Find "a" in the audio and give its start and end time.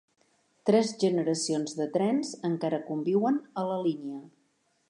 3.63-3.67